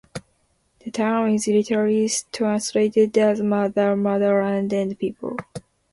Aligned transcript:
The 0.79 0.89
term 0.89 1.29
is 1.35 1.45
literally 1.47 2.09
translated 2.31 3.15
as 3.19 3.39
"Mother, 3.43 3.95
Motherland 3.95 4.73
and 4.73 4.97
People". 4.97 5.37